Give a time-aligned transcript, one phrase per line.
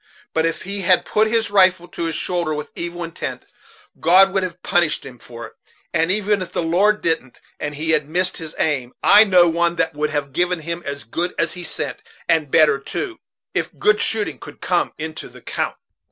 [0.33, 3.45] But if he had put his rifle to his shoulder with evil intent
[3.99, 5.53] God would have punished him for it;
[5.93, 9.75] and even if the Lord didn't, and he had missed his aim, I know one
[9.75, 13.19] that would have given him as good as he sent, and better too,
[13.53, 15.75] if good shooting could come into the 'count."